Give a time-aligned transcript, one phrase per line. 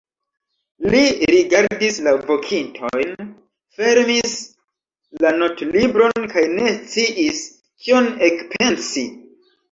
[0.91, 0.99] Li
[1.31, 3.11] rigardis la vokintojn,
[3.81, 4.33] fermis
[5.25, 7.43] la notlibron kaj ne sciis,
[7.85, 9.05] kion ekpensi.